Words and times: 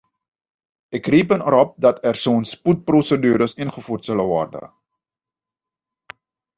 Ik 0.87 1.05
reken 1.05 1.41
erop 1.47 1.71
dat 1.77 1.97
er 2.03 2.15
zo'n 2.15 2.45
spoedprocedures 2.45 3.53
ingevoerd 3.53 4.05
zullen 4.05 4.25
worden. 4.25 4.73